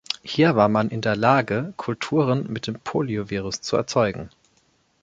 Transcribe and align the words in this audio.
Hier 0.23 0.55
war 0.55 0.67
man 0.67 0.89
in 0.89 1.01
der 1.01 1.15
Lage, 1.15 1.75
Kulturen 1.77 2.51
mit 2.51 2.65
dem 2.65 2.73
Poliovirus 2.79 3.61
zu 3.61 3.75
erzeugen. 3.75 4.31